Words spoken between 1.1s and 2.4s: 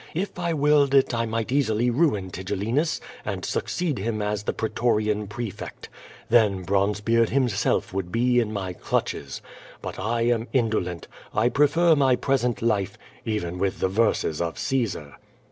I might easily ruin